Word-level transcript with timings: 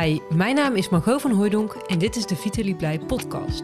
Hi, 0.00 0.20
mijn 0.34 0.54
naam 0.54 0.74
is 0.74 0.88
Margot 0.88 1.20
van 1.20 1.30
Hooijdonk 1.30 1.72
en 1.72 1.98
dit 1.98 2.16
is 2.16 2.26
de 2.26 2.36
Vitaly 2.36 2.74
Blij 2.74 2.98
podcast. 2.98 3.62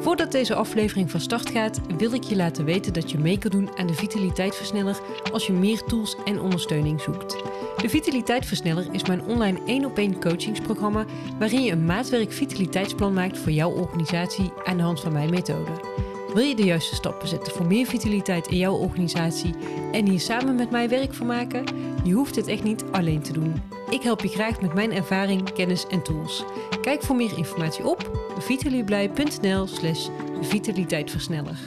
Voordat 0.00 0.32
deze 0.32 0.54
aflevering 0.54 1.10
van 1.10 1.20
start 1.20 1.50
gaat, 1.50 1.80
wil 1.98 2.12
ik 2.12 2.22
je 2.22 2.36
laten 2.36 2.64
weten 2.64 2.92
dat 2.92 3.10
je 3.10 3.18
mee 3.18 3.38
kan 3.38 3.50
doen 3.50 3.70
aan 3.76 3.86
de 3.86 3.94
Vitaliteitversneller 3.94 5.00
als 5.32 5.46
je 5.46 5.52
meer 5.52 5.82
tools 5.84 6.16
en 6.24 6.40
ondersteuning 6.40 7.00
zoekt. 7.00 7.36
De 7.76 7.88
Vitaliteitversneller 7.88 8.86
is 8.92 9.06
mijn 9.06 9.22
online 9.22 9.58
1 9.66 9.84
op 9.84 9.98
1 9.98 10.20
coachingsprogramma 10.20 11.04
waarin 11.38 11.62
je 11.62 11.72
een 11.72 11.84
maatwerk 11.84 12.32
vitaliteitsplan 12.32 13.12
maakt 13.12 13.38
voor 13.38 13.52
jouw 13.52 13.70
organisatie 13.70 14.52
aan 14.64 14.76
de 14.76 14.82
hand 14.82 15.00
van 15.00 15.12
mijn 15.12 15.30
methode. 15.30 15.70
Wil 16.34 16.44
je 16.44 16.56
de 16.56 16.64
juiste 16.64 16.94
stappen 16.94 17.28
zetten 17.28 17.52
voor 17.52 17.66
meer 17.66 17.86
vitaliteit 17.86 18.46
in 18.46 18.56
jouw 18.56 18.74
organisatie 18.74 19.54
en 19.92 20.08
hier 20.08 20.20
samen 20.20 20.54
met 20.54 20.70
mij 20.70 20.88
werk 20.88 21.14
van 21.14 21.26
maken? 21.26 21.64
Je 22.04 22.12
hoeft 22.12 22.34
dit 22.34 22.46
echt 22.46 22.64
niet 22.64 22.84
alleen 22.90 23.22
te 23.22 23.32
doen. 23.32 23.77
Ik 23.90 24.02
help 24.02 24.20
je 24.20 24.28
graag 24.28 24.60
met 24.60 24.74
mijn 24.74 24.92
ervaring, 24.92 25.52
kennis 25.52 25.86
en 25.86 26.02
tools. 26.02 26.44
Kijk 26.80 27.02
voor 27.02 27.16
meer 27.16 27.38
informatie 27.38 27.86
op 27.86 28.30
vitalieblij.nl 28.38 29.66
slash 29.66 30.08
vitaliteitversneller. 30.40 31.58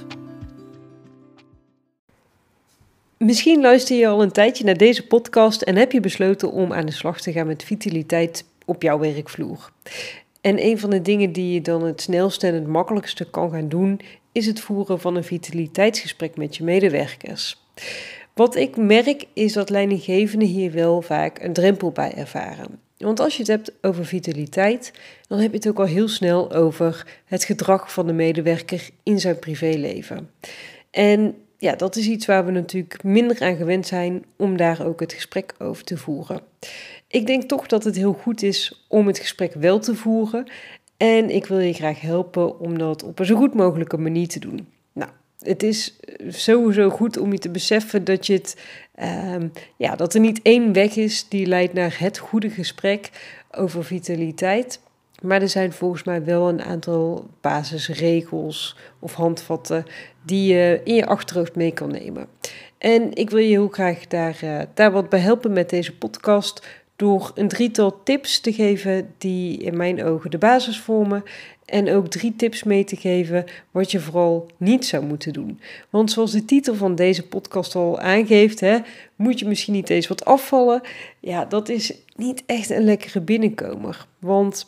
Misschien 3.18 3.62
luister 3.62 3.98
je 3.98 4.08
al 4.08 4.22
een 4.22 4.32
tijdje 4.32 4.64
naar 4.64 4.78
deze 4.78 5.08
podcast 5.08 5.62
en 5.62 5.76
heb 5.76 5.92
je 5.92 6.00
besloten 6.00 6.52
om 6.52 6.74
aan 6.74 6.86
de 6.86 6.92
slag 6.92 7.22
te 7.22 7.32
gaan 7.32 7.48
met 7.48 7.64
vitaliteit 7.64 8.46
op 8.66 8.82
jouw 8.82 9.00
werkvloer. 9.00 9.72
En 10.42 10.66
een 10.66 10.80
van 10.80 10.90
de 10.90 11.02
dingen 11.02 11.32
die 11.32 11.54
je 11.54 11.62
dan 11.62 11.84
het 11.84 12.02
snelste 12.02 12.48
en 12.48 12.54
het 12.54 12.68
makkelijkste 12.68 13.30
kan 13.30 13.52
gaan 13.52 13.70
doen, 13.70 14.00
is 14.32 14.46
het 14.46 14.60
voeren 14.60 15.00
van 15.00 15.16
een 15.16 15.24
vitaliteitsgesprek 15.24 16.38
met 16.38 16.56
je 16.56 16.64
medewerkers. 16.64 17.64
Wat 18.34 18.56
ik 18.56 18.78
merk 18.78 19.26
is 19.34 19.54
dat 19.54 19.70
leidinggevenden 19.70 20.48
hier 20.48 20.72
wel 20.72 21.02
vaak 21.02 21.40
een 21.40 21.54
drempel 21.54 21.92
bij 21.92 22.14
ervaren. 22.14 22.80
Want 22.98 23.20
als 23.20 23.34
je 23.34 23.40
het 23.40 23.52
hebt 23.52 23.72
over 23.82 24.06
vitaliteit, 24.06 24.94
dan 25.28 25.40
heb 25.40 25.52
je 25.52 25.58
het 25.58 25.68
ook 25.68 25.80
al 25.80 25.86
heel 25.86 26.08
snel 26.08 26.52
over 26.54 27.08
het 27.26 27.44
gedrag 27.44 27.94
van 27.94 28.08
de 28.08 28.14
medewerker 28.14 28.90
in 29.04 29.20
zijn 29.20 29.40
privéleven. 29.40 30.30
En 30.92 31.36
ja, 31.58 31.76
dat 31.76 31.96
is 31.96 32.08
iets 32.08 32.26
waar 32.26 32.46
we 32.46 32.52
natuurlijk 32.52 33.04
minder 33.04 33.42
aan 33.42 33.56
gewend 33.56 33.88
zijn 33.88 34.24
om 34.36 34.58
daar 34.58 34.86
ook 34.86 35.00
het 35.00 35.14
gesprek 35.14 35.54
over 35.60 35.84
te 35.84 35.98
voeren. 35.98 36.42
Ik 37.08 37.28
denk 37.28 37.44
toch 37.44 37.68
dat 37.68 37.84
het 37.84 37.96
heel 37.96 38.14
goed 38.14 38.44
is 38.44 38.86
om 38.88 39.08
het 39.08 39.20
gesprek 39.20 39.54
wel 39.54 39.80
te 39.80 39.96
voeren. 39.96 40.48
En 40.98 41.30
ik 41.30 41.46
wil 41.46 41.60
je 41.60 41.74
graag 41.74 42.02
helpen 42.02 42.60
om 42.60 42.78
dat 42.78 43.04
op 43.04 43.20
een 43.20 43.26
zo 43.26 43.36
goed 43.36 43.54
mogelijke 43.54 43.98
manier 43.98 44.28
te 44.28 44.40
doen. 44.40 44.68
Het 45.42 45.64
is 45.64 46.00
sowieso 46.28 46.90
goed 46.90 47.18
om 47.18 47.32
je 47.32 47.38
te 47.38 47.50
beseffen 47.50 48.04
dat, 48.04 48.26
je 48.26 48.34
het, 48.34 48.56
ehm, 48.96 49.48
ja, 49.76 49.96
dat 49.96 50.14
er 50.14 50.20
niet 50.20 50.42
één 50.42 50.74
weg 50.74 50.96
is 50.96 51.28
die 51.28 51.46
leidt 51.46 51.74
naar 51.74 51.96
het 52.00 52.18
goede 52.18 52.50
gesprek 52.50 53.10
over 53.52 53.84
vitaliteit. 53.86 54.80
Maar 55.22 55.42
er 55.42 55.50
zijn 55.50 55.74
volgens 55.74 56.04
mij 56.04 56.24
wel 56.24 56.50
een 56.50 56.62
aantal 56.62 57.30
basisregels 57.42 58.78
of 59.00 59.14
handvatten 59.14 59.86
die 60.22 60.54
je 60.54 60.82
in 60.84 60.96
je 60.96 61.06
achterhoofd 61.06 61.56
mee 61.56 61.72
kan 61.72 61.92
nemen. 61.92 62.28
En 62.78 63.14
ik 63.14 63.30
wil 63.30 63.40
je 63.40 63.50
heel 63.50 63.68
graag 63.68 64.08
daar, 64.08 64.40
uh, 64.44 64.62
daar 64.74 64.92
wat 64.92 65.10
bij 65.10 65.20
helpen 65.20 65.54
met 65.54 65.70
deze 65.70 65.98
podcast 65.98 66.68
door 67.02 67.32
een 67.36 67.48
drietal 67.48 68.04
tips 68.04 68.40
te 68.40 68.54
geven 68.54 69.14
die 69.18 69.58
in 69.58 69.78
mijn 69.78 70.04
ogen 70.04 70.32
de 70.32 70.38
basis 70.38 70.80
vormen. 70.80 71.24
En 71.66 71.90
ook 71.90 72.08
drie 72.08 72.36
tips 72.36 72.64
mee 72.64 72.84
te 72.84 72.96
geven 72.96 73.46
wat 73.72 73.92
je 73.92 74.00
vooral 74.00 74.48
niet 74.58 74.86
zou 74.86 75.06
moeten 75.06 75.34
doen. 75.34 75.60
Want 75.90 76.12
zoals 76.12 76.32
de 76.32 76.46
titel 76.46 76.76
van 76.76 76.96
deze 76.96 77.28
podcast 77.28 77.76
al 77.76 78.00
aangeeft, 78.00 78.60
hè, 78.60 78.78
moet 79.16 79.40
je 79.40 79.48
misschien 79.48 79.74
niet 79.74 79.90
eens 79.90 80.08
wat 80.08 80.26
afvallen. 80.26 80.82
Ja, 81.20 81.46
dat 81.46 81.70
is 81.70 81.94
niet 82.16 82.44
echt 82.46 82.70
een 82.70 82.84
lekkere 82.84 83.22
binnenkomer. 83.22 84.08
Want 84.20 84.66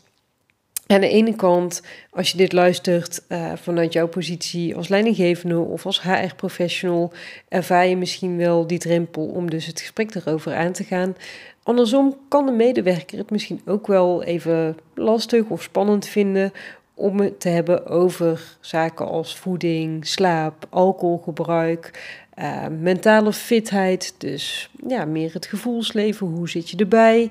aan 0.87 1.01
de 1.01 1.09
ene 1.09 1.35
kant, 1.35 1.81
als 2.11 2.31
je 2.31 2.37
dit 2.37 2.51
luistert 2.51 3.23
uh, 3.29 3.51
vanuit 3.55 3.93
jouw 3.93 4.07
positie 4.07 4.75
als 4.75 4.87
leidinggevende 4.87 5.59
of 5.59 5.85
als 5.85 6.01
HR-professional, 6.01 7.11
ervaar 7.47 7.87
je 7.87 7.97
misschien 7.97 8.37
wel 8.37 8.67
die 8.67 8.79
drempel 8.79 9.25
om 9.25 9.49
dus 9.49 9.65
het 9.65 9.79
gesprek 9.79 10.15
erover 10.15 10.55
aan 10.55 10.71
te 10.71 10.83
gaan. 10.83 11.15
Andersom 11.63 12.17
kan 12.27 12.45
de 12.45 12.51
medewerker 12.51 13.17
het 13.17 13.31
misschien 13.31 13.61
ook 13.65 13.87
wel 13.87 14.23
even 14.23 14.77
lastig 14.95 15.45
of 15.45 15.61
spannend 15.61 16.07
vinden 16.07 16.51
om 16.93 17.19
het 17.19 17.39
te 17.39 17.49
hebben 17.49 17.87
over 17.87 18.57
zaken 18.59 19.07
als 19.07 19.35
voeding, 19.35 20.07
slaap, 20.07 20.67
alcoholgebruik, 20.69 21.91
uh, 22.39 22.67
mentale 22.79 23.33
fitheid. 23.33 24.15
Dus 24.17 24.69
ja, 24.87 25.05
meer 25.05 25.33
het 25.33 25.45
gevoelsleven, 25.45 26.27
hoe 26.27 26.49
zit 26.49 26.69
je 26.69 26.77
erbij? 26.77 27.29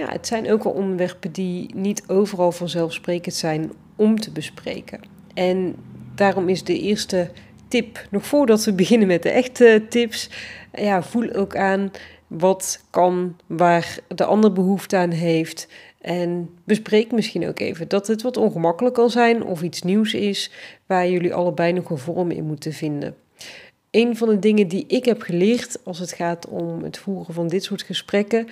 Ja, 0.00 0.08
het 0.08 0.26
zijn 0.26 0.50
ook 0.50 0.64
wel 0.64 0.72
onderwerpen 0.72 1.32
die 1.32 1.74
niet 1.74 2.02
overal 2.06 2.52
vanzelfsprekend 2.52 3.34
zijn 3.34 3.72
om 3.96 4.20
te 4.20 4.30
bespreken. 4.30 5.00
En 5.34 5.76
daarom 6.14 6.48
is 6.48 6.64
de 6.64 6.78
eerste 6.78 7.30
tip, 7.68 8.06
nog 8.10 8.26
voordat 8.26 8.64
we 8.64 8.72
beginnen 8.72 9.08
met 9.08 9.22
de 9.22 9.30
echte 9.30 9.82
tips, 9.88 10.30
ja, 10.72 11.02
voel 11.02 11.32
ook 11.32 11.56
aan 11.56 11.90
wat 12.26 12.84
kan, 12.90 13.36
waar 13.46 13.98
de 14.08 14.24
ander 14.24 14.52
behoefte 14.52 14.96
aan 14.96 15.10
heeft. 15.10 15.68
En 16.00 16.50
bespreek 16.64 17.12
misschien 17.12 17.48
ook 17.48 17.58
even 17.58 17.88
dat 17.88 18.06
het 18.06 18.22
wat 18.22 18.36
ongemakkelijk 18.36 18.94
kan 18.94 19.10
zijn 19.10 19.44
of 19.44 19.62
iets 19.62 19.82
nieuws 19.82 20.14
is 20.14 20.50
waar 20.86 21.08
jullie 21.08 21.34
allebei 21.34 21.72
nog 21.72 21.90
een 21.90 21.98
vorm 21.98 22.30
in 22.30 22.44
moeten 22.44 22.72
vinden. 22.72 23.16
Een 23.90 24.16
van 24.16 24.28
de 24.28 24.38
dingen 24.38 24.68
die 24.68 24.84
ik 24.86 25.04
heb 25.04 25.22
geleerd 25.22 25.78
als 25.84 25.98
het 25.98 26.12
gaat 26.12 26.48
om 26.48 26.82
het 26.82 26.98
voeren 26.98 27.34
van 27.34 27.48
dit 27.48 27.64
soort 27.64 27.82
gesprekken 27.82 28.48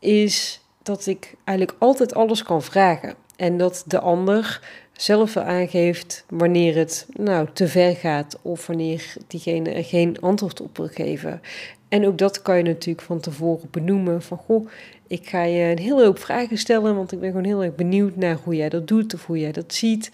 is 0.00 0.61
dat 0.82 1.06
ik 1.06 1.34
eigenlijk 1.44 1.78
altijd 1.80 2.14
alles 2.14 2.42
kan 2.42 2.62
vragen. 2.62 3.14
En 3.36 3.58
dat 3.58 3.84
de 3.86 4.00
ander 4.00 4.60
zelf 4.92 5.36
aangeeft 5.36 6.24
wanneer 6.28 6.76
het 6.76 7.06
nou 7.16 7.48
te 7.52 7.68
ver 7.68 7.96
gaat 7.96 8.38
of 8.42 8.66
wanneer 8.66 9.14
diegene 9.26 9.70
er 9.70 9.84
geen 9.84 10.20
antwoord 10.20 10.60
op 10.60 10.76
wil 10.76 10.88
geven. 10.88 11.40
En 11.88 12.06
ook 12.06 12.18
dat 12.18 12.42
kan 12.42 12.56
je 12.56 12.62
natuurlijk 12.62 13.06
van 13.06 13.20
tevoren 13.20 13.68
benoemen 13.70 14.22
van 14.22 14.38
goh, 14.38 14.68
ik 15.06 15.28
ga 15.28 15.42
je 15.42 15.62
een 15.62 15.78
hele 15.78 16.04
hoop 16.04 16.18
vragen 16.18 16.58
stellen, 16.58 16.96
want 16.96 17.12
ik 17.12 17.20
ben 17.20 17.30
gewoon 17.30 17.44
heel 17.44 17.62
erg 17.62 17.74
benieuwd 17.74 18.16
naar 18.16 18.38
hoe 18.44 18.56
jij 18.56 18.68
dat 18.68 18.88
doet 18.88 19.14
of 19.14 19.26
hoe 19.26 19.38
jij 19.38 19.52
dat 19.52 19.74
ziet. 19.74 20.10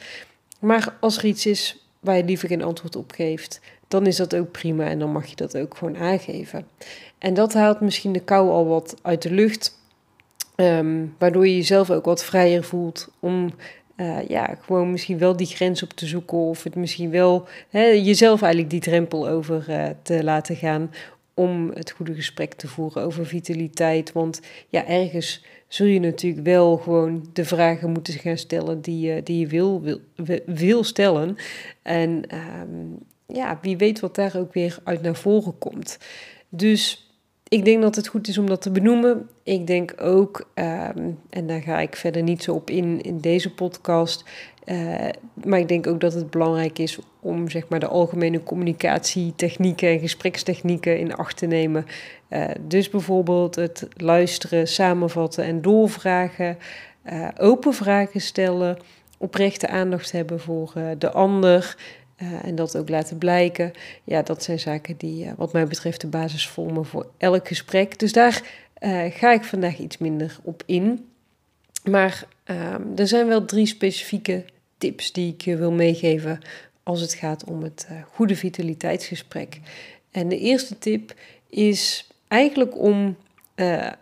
Maar 0.60 0.96
als 1.00 1.18
er 1.18 1.24
iets 1.24 1.46
is 1.46 1.88
waar 2.00 2.16
je 2.16 2.24
liever 2.24 2.48
geen 2.48 2.62
antwoord 2.62 2.96
op 2.96 3.12
geeft, 3.12 3.60
dan 3.88 4.06
is 4.06 4.16
dat 4.16 4.36
ook 4.36 4.50
prima 4.50 4.86
en 4.86 4.98
dan 4.98 5.12
mag 5.12 5.26
je 5.26 5.36
dat 5.36 5.56
ook 5.56 5.76
gewoon 5.76 5.96
aangeven. 5.96 6.66
En 7.18 7.34
dat 7.34 7.54
haalt 7.54 7.80
misschien 7.80 8.12
de 8.12 8.20
kou 8.20 8.50
al 8.50 8.66
wat 8.66 8.94
uit 9.02 9.22
de 9.22 9.30
lucht. 9.30 9.77
Ehm, 10.58 11.06
waardoor 11.18 11.46
je 11.46 11.56
jezelf 11.56 11.90
ook 11.90 12.04
wat 12.04 12.24
vrijer 12.24 12.64
voelt 12.64 13.08
om 13.20 13.54
uh, 13.96 14.28
ja, 14.28 14.58
gewoon 14.60 14.90
misschien 14.90 15.18
wel 15.18 15.36
die 15.36 15.46
grens 15.46 15.82
op 15.82 15.90
te 15.92 16.06
zoeken. 16.06 16.38
Of 16.38 16.62
het 16.62 16.74
misschien 16.74 17.10
wel 17.10 17.48
hè, 17.68 17.84
jezelf 17.84 18.42
eigenlijk 18.42 18.72
die 18.72 18.80
drempel 18.80 19.28
over 19.28 19.66
uh, 19.68 19.86
te 20.02 20.24
laten 20.24 20.56
gaan. 20.56 20.90
Om 21.34 21.70
het 21.74 21.90
goede 21.90 22.14
gesprek 22.14 22.54
te 22.54 22.68
voeren 22.68 23.02
over 23.02 23.26
vitaliteit. 23.26 24.12
Want 24.12 24.40
ja, 24.68 24.86
ergens 24.86 25.44
zul 25.68 25.86
je 25.86 26.00
natuurlijk 26.00 26.44
wel 26.44 26.76
gewoon 26.76 27.28
de 27.32 27.44
vragen 27.44 27.90
moeten 27.90 28.14
gaan 28.14 28.38
stellen 28.38 28.80
die, 28.80 29.22
die 29.22 29.38
je 29.38 29.46
wil, 29.46 29.82
wil, 30.14 30.40
wil 30.46 30.84
stellen. 30.84 31.36
En 31.82 32.22
um, 32.62 32.98
ja, 33.26 33.58
wie 33.62 33.76
weet 33.76 34.00
wat 34.00 34.14
daar 34.14 34.36
ook 34.36 34.52
weer 34.52 34.78
uit 34.84 35.02
naar 35.02 35.16
voren 35.16 35.58
komt. 35.58 35.98
Dus 36.48 37.07
ik 37.48 37.64
denk 37.64 37.82
dat 37.82 37.96
het 37.96 38.08
goed 38.08 38.28
is 38.28 38.38
om 38.38 38.46
dat 38.46 38.62
te 38.62 38.70
benoemen. 38.70 39.28
Ik 39.42 39.66
denk 39.66 39.94
ook, 40.00 40.48
ehm, 40.54 41.10
en 41.30 41.46
daar 41.46 41.62
ga 41.62 41.80
ik 41.80 41.96
verder 41.96 42.22
niet 42.22 42.42
zo 42.42 42.54
op 42.54 42.70
in 42.70 43.00
in 43.00 43.20
deze 43.20 43.54
podcast. 43.54 44.24
Uh, 44.64 45.08
maar 45.44 45.58
ik 45.58 45.68
denk 45.68 45.86
ook 45.86 46.00
dat 46.00 46.12
het 46.12 46.30
belangrijk 46.30 46.78
is 46.78 46.98
om 47.20 47.50
zeg 47.50 47.68
maar, 47.68 47.80
de 47.80 47.86
algemene 47.86 48.42
communicatietechnieken 48.42 49.88
en 49.88 49.98
gesprekstechnieken 49.98 50.98
in 50.98 51.14
acht 51.14 51.36
te 51.36 51.46
nemen. 51.46 51.86
Uh, 52.28 52.44
dus 52.60 52.90
bijvoorbeeld 52.90 53.54
het 53.54 53.88
luisteren, 53.96 54.68
samenvatten 54.68 55.44
en 55.44 55.62
doorvragen, 55.62 56.58
uh, 57.12 57.28
open 57.38 57.74
vragen 57.74 58.20
stellen, 58.20 58.76
oprechte 59.18 59.68
aandacht 59.68 60.12
hebben 60.12 60.40
voor 60.40 60.72
de 60.98 61.10
ander. 61.10 61.76
Uh, 62.22 62.44
en 62.44 62.54
dat 62.54 62.76
ook 62.76 62.88
laten 62.88 63.18
blijken. 63.18 63.72
Ja, 64.04 64.22
dat 64.22 64.42
zijn 64.42 64.60
zaken 64.60 64.96
die, 64.96 65.24
uh, 65.24 65.32
wat 65.36 65.52
mij 65.52 65.66
betreft, 65.66 66.00
de 66.00 66.06
basis 66.06 66.48
vormen 66.48 66.86
voor 66.86 67.10
elk 67.16 67.48
gesprek. 67.48 67.98
Dus 67.98 68.12
daar 68.12 68.42
uh, 68.80 69.04
ga 69.10 69.32
ik 69.32 69.44
vandaag 69.44 69.78
iets 69.78 69.98
minder 69.98 70.38
op 70.42 70.62
in. 70.66 71.08
Maar 71.84 72.24
ehm, 72.44 72.82
er 72.96 73.08
zijn 73.08 73.26
wel 73.26 73.44
drie 73.44 73.66
specifieke 73.66 74.44
tips 74.78 75.12
die 75.12 75.32
ik 75.32 75.40
je 75.40 75.56
wil 75.56 75.72
meegeven 75.72 76.38
als 76.82 77.00
het 77.00 77.14
gaat 77.14 77.44
om 77.44 77.62
het 77.62 77.88
goede 78.12 78.36
vitaliteitsgesprek. 78.36 79.60
En 80.10 80.28
de 80.28 80.38
eerste 80.38 80.78
tip 80.78 81.14
is 81.48 82.08
eigenlijk 82.28 82.78
om 82.78 83.16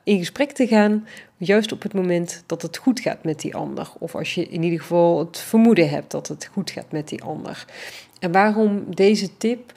in 0.05 0.19
gesprek 0.19 0.53
te 0.53 0.67
gaan, 0.67 1.07
juist 1.37 1.73
op 1.73 1.83
het 1.83 1.93
moment 1.93 2.43
dat 2.47 2.63
het 2.63 2.77
goed 2.77 3.01
gaat 3.01 3.25
met 3.25 3.41
die 3.41 3.55
ander. 3.55 3.89
Of 3.99 4.15
als 4.15 4.35
je 4.35 4.49
in 4.49 4.63
ieder 4.63 4.81
geval 4.81 5.19
het 5.19 5.39
vermoeden 5.39 5.89
hebt 5.89 6.11
dat 6.11 6.29
het 6.29 6.47
goed 6.53 6.71
gaat 6.71 6.93
met 6.93 7.09
die 7.09 7.23
ander. 7.23 7.65
En 8.19 8.33
waarom 8.33 8.95
deze 8.95 9.37
tip? 9.37 9.73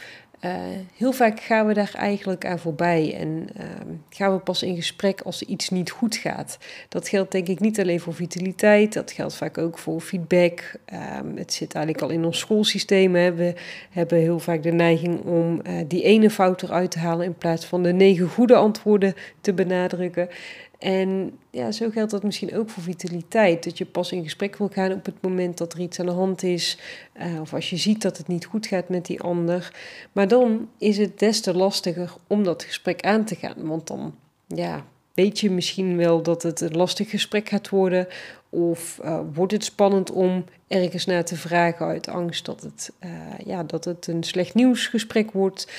Uh, 0.45 0.51
heel 0.95 1.11
vaak 1.11 1.39
gaan 1.39 1.67
we 1.67 1.73
daar 1.73 1.93
eigenlijk 1.95 2.45
aan 2.45 2.59
voorbij 2.59 3.15
en 3.15 3.47
uh, 3.57 3.63
gaan 4.09 4.33
we 4.33 4.39
pas 4.39 4.63
in 4.63 4.75
gesprek 4.75 5.21
als 5.21 5.43
iets 5.43 5.69
niet 5.69 5.89
goed 5.91 6.15
gaat. 6.15 6.57
Dat 6.89 7.07
geldt 7.07 7.31
denk 7.31 7.47
ik 7.47 7.59
niet 7.59 7.79
alleen 7.79 7.99
voor 7.99 8.13
vitaliteit, 8.13 8.93
dat 8.93 9.11
geldt 9.11 9.35
vaak 9.35 9.57
ook 9.57 9.77
voor 9.77 10.01
feedback. 10.01 10.73
Uh, 10.93 10.99
het 11.35 11.53
zit 11.53 11.73
eigenlijk 11.73 12.05
al 12.05 12.11
in 12.11 12.25
ons 12.25 12.39
schoolsysteem. 12.39 13.15
Hè. 13.15 13.33
We 13.33 13.53
hebben 13.89 14.17
heel 14.17 14.39
vaak 14.39 14.63
de 14.63 14.71
neiging 14.71 15.21
om 15.21 15.61
eh, 15.61 15.73
die 15.87 16.03
ene 16.03 16.29
fout 16.29 16.61
eruit 16.61 16.91
te 16.91 16.99
halen 16.99 17.25
in 17.25 17.37
plaats 17.37 17.65
van 17.65 17.83
de 17.83 17.93
negen 17.93 18.27
goede 18.27 18.55
antwoorden 18.55 19.13
te 19.41 19.53
benadrukken. 19.53 20.29
En 20.79 21.39
ja, 21.49 21.71
zo 21.71 21.89
geldt 21.89 22.11
dat 22.11 22.23
misschien 22.23 22.55
ook 22.55 22.69
voor 22.69 22.83
vitaliteit. 22.83 23.63
Dat 23.63 23.77
je 23.77 23.85
pas 23.85 24.11
in 24.11 24.23
gesprek 24.23 24.55
wil 24.55 24.67
gaan 24.67 24.91
op 24.91 25.05
het 25.05 25.21
moment 25.21 25.57
dat 25.57 25.73
er 25.73 25.79
iets 25.79 25.99
aan 25.99 26.05
de 26.05 26.11
hand 26.11 26.43
is. 26.43 26.77
Uh, 27.21 27.41
of 27.41 27.53
als 27.53 27.69
je 27.69 27.77
ziet 27.77 28.01
dat 28.01 28.17
het 28.17 28.27
niet 28.27 28.45
goed 28.45 28.67
gaat 28.67 28.89
met 28.89 29.05
die 29.05 29.21
ander. 29.21 29.73
Maar 30.11 30.27
dan 30.27 30.69
is 30.77 30.97
het 30.97 31.19
des 31.19 31.41
te 31.41 31.53
lastiger 31.53 32.13
om 32.27 32.43
dat 32.43 32.63
gesprek 32.63 33.01
aan 33.01 33.25
te 33.25 33.35
gaan. 33.35 33.67
Want 33.67 33.87
dan 33.87 34.15
ja, 34.47 34.85
weet 35.13 35.39
je 35.39 35.51
misschien 35.51 35.97
wel 35.97 36.21
dat 36.21 36.43
het 36.43 36.61
een 36.61 36.75
lastig 36.75 37.09
gesprek 37.09 37.49
gaat 37.49 37.69
worden. 37.69 38.07
Of 38.49 38.99
uh, 39.03 39.19
wordt 39.33 39.51
het 39.51 39.63
spannend 39.63 40.11
om 40.11 40.43
ergens 40.67 41.05
naar 41.05 41.25
te 41.25 41.35
vragen 41.35 41.85
uit 41.85 42.07
angst 42.07 42.45
dat 42.45 42.61
het, 42.61 42.91
uh, 43.05 43.11
ja, 43.45 43.63
dat 43.63 43.85
het 43.85 44.07
een 44.07 44.23
slecht 44.23 44.53
nieuwsgesprek 44.53 45.31
wordt. 45.31 45.71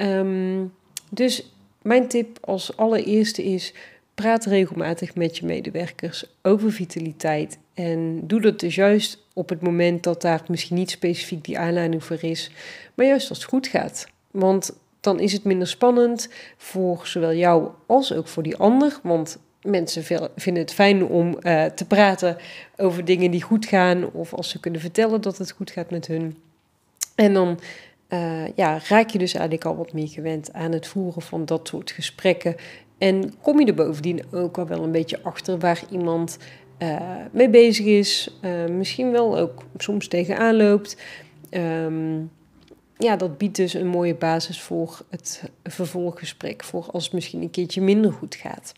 Um, 0.00 0.72
dus 1.10 1.52
mijn 1.82 2.08
tip 2.08 2.38
als 2.40 2.76
allereerste 2.76 3.44
is 3.44 3.74
Praat 4.16 4.44
regelmatig 4.44 5.14
met 5.14 5.36
je 5.36 5.46
medewerkers 5.46 6.24
over 6.42 6.72
vitaliteit. 6.72 7.58
En 7.74 8.20
doe 8.26 8.40
dat 8.40 8.60
dus 8.60 8.74
juist 8.74 9.22
op 9.32 9.48
het 9.48 9.62
moment 9.62 10.02
dat 10.02 10.22
daar 10.22 10.42
misschien 10.48 10.76
niet 10.76 10.90
specifiek 10.90 11.44
die 11.44 11.58
aanleiding 11.58 12.04
voor 12.04 12.22
is, 12.22 12.50
maar 12.94 13.06
juist 13.06 13.28
als 13.28 13.38
het 13.38 13.48
goed 13.48 13.66
gaat. 13.66 14.08
Want 14.30 14.76
dan 15.00 15.20
is 15.20 15.32
het 15.32 15.44
minder 15.44 15.68
spannend 15.68 16.28
voor 16.56 17.00
zowel 17.06 17.34
jou 17.34 17.68
als 17.86 18.12
ook 18.12 18.28
voor 18.28 18.42
die 18.42 18.56
ander. 18.56 19.00
Want 19.02 19.38
mensen 19.62 20.04
vinden 20.36 20.62
het 20.62 20.72
fijn 20.72 21.04
om 21.04 21.38
uh, 21.42 21.64
te 21.64 21.86
praten 21.86 22.36
over 22.76 23.04
dingen 23.04 23.30
die 23.30 23.42
goed 23.42 23.66
gaan, 23.66 24.10
of 24.12 24.34
als 24.34 24.48
ze 24.48 24.60
kunnen 24.60 24.80
vertellen 24.80 25.20
dat 25.20 25.38
het 25.38 25.50
goed 25.50 25.70
gaat 25.70 25.90
met 25.90 26.06
hun. 26.06 26.36
En 27.14 27.34
dan 27.34 27.58
uh, 28.08 28.48
ja, 28.54 28.80
raak 28.88 29.10
je 29.10 29.18
dus 29.18 29.34
eigenlijk 29.34 29.64
al 29.64 29.76
wat 29.76 29.92
meer 29.92 30.08
gewend 30.08 30.52
aan 30.52 30.72
het 30.72 30.86
voeren 30.86 31.22
van 31.22 31.44
dat 31.44 31.68
soort 31.68 31.90
gesprekken 31.90 32.56
en 32.98 33.34
kom 33.40 33.60
je 33.60 33.66
er 33.66 33.74
bovendien 33.74 34.22
ook 34.30 34.58
al 34.58 34.66
wel 34.66 34.82
een 34.82 34.92
beetje 34.92 35.22
achter 35.22 35.58
waar 35.58 35.82
iemand 35.90 36.38
uh, 36.78 37.00
mee 37.32 37.50
bezig 37.50 37.86
is, 37.86 38.38
uh, 38.42 38.66
misschien 38.66 39.10
wel 39.10 39.38
ook 39.38 39.62
soms 39.76 40.08
tegenaan 40.08 40.56
loopt. 40.56 40.96
Um, 41.50 42.30
ja, 42.98 43.16
dat 43.16 43.38
biedt 43.38 43.56
dus 43.56 43.74
een 43.74 43.86
mooie 43.86 44.14
basis 44.14 44.60
voor 44.60 45.00
het 45.10 45.42
vervolggesprek, 45.64 46.64
voor 46.64 46.86
als 46.90 47.04
het 47.04 47.12
misschien 47.12 47.42
een 47.42 47.50
keertje 47.50 47.80
minder 47.80 48.12
goed 48.12 48.34
gaat. 48.34 48.72